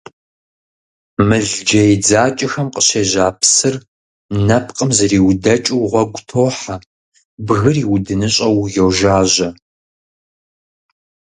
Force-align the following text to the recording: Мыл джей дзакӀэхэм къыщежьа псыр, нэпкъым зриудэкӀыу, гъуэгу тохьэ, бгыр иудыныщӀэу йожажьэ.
Мыл 1.27 1.47
джей 1.65 1.93
дзакӀэхэм 2.03 2.67
къыщежьа 2.73 3.27
псыр, 3.39 3.75
нэпкъым 4.47 4.89
зриудэкӀыу, 4.97 5.83
гъуэгу 5.91 6.21
тохьэ, 6.29 6.75
бгыр 7.45 7.77
иудыныщӀэу 7.83 8.59
йожажьэ. 8.75 9.49